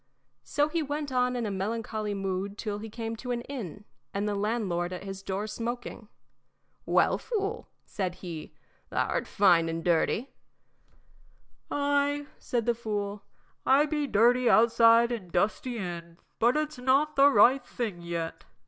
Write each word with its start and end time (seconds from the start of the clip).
So 0.43 0.63
on 0.63 0.69
he 0.71 0.81
went 0.81 1.11
in 1.11 1.45
a 1.45 1.51
melancholy 1.51 2.15
mood 2.15 2.57
till 2.57 2.79
he 2.79 2.89
came 2.89 3.15
to 3.17 3.29
an 3.29 3.41
inn, 3.41 3.85
and 4.15 4.27
the 4.27 4.33
landlord 4.33 4.91
at 4.91 5.03
his 5.03 5.21
door 5.21 5.45
smoking. 5.45 6.07
"Well, 6.87 7.19
fool," 7.19 7.69
said 7.85 8.15
he, 8.15 8.51
"thou 8.89 9.13
'rt 9.13 9.27
fine 9.27 9.69
and 9.69 9.83
dirty." 9.83 10.33
"Ay," 11.69 12.25
said 12.39 12.65
the 12.65 12.73
fool, 12.73 13.25
"I 13.63 13.85
be 13.85 14.07
dirty 14.07 14.49
outside 14.49 15.11
an' 15.11 15.29
dusty 15.29 15.77
in, 15.77 16.17
but 16.39 16.57
it's 16.57 16.79
not 16.79 17.15
the 17.15 17.29
right 17.29 17.63
thing 17.63 18.01
yet." 18.01 18.45